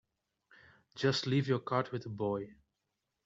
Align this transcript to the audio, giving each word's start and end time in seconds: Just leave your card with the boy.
Just 0.95 1.27
leave 1.27 1.47
your 1.47 1.59
card 1.59 1.89
with 1.91 2.01
the 2.01 2.09
boy. 2.09 2.55